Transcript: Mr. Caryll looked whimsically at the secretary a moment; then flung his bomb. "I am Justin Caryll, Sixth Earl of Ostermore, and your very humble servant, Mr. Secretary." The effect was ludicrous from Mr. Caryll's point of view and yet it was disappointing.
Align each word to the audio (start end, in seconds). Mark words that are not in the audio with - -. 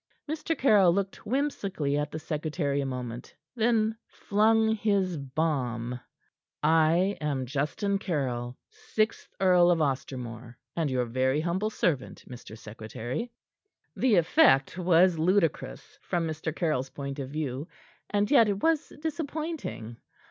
Mr. 0.27 0.57
Caryll 0.57 0.91
looked 0.91 1.27
whimsically 1.27 1.95
at 1.95 2.09
the 2.09 2.17
secretary 2.17 2.81
a 2.81 2.87
moment; 2.87 3.35
then 3.55 3.95
flung 4.07 4.73
his 4.73 5.15
bomb. 5.15 5.99
"I 6.63 7.19
am 7.21 7.45
Justin 7.45 7.99
Caryll, 7.99 8.57
Sixth 8.71 9.29
Earl 9.39 9.69
of 9.69 9.77
Ostermore, 9.79 10.57
and 10.75 10.89
your 10.89 11.05
very 11.05 11.39
humble 11.41 11.69
servant, 11.69 12.25
Mr. 12.27 12.57
Secretary." 12.57 13.31
The 13.95 14.15
effect 14.15 14.75
was 14.75 15.19
ludicrous 15.19 15.99
from 16.01 16.25
Mr. 16.27 16.51
Caryll's 16.55 16.89
point 16.89 17.19
of 17.19 17.29
view 17.29 17.67
and 18.09 18.31
yet 18.31 18.49
it 18.49 18.63
was 18.63 18.91
disappointing. 19.03 19.97